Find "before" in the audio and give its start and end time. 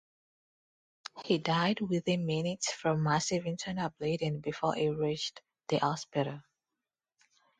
4.39-4.73